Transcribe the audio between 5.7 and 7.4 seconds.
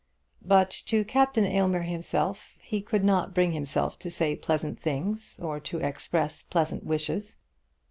express pleasant wishes.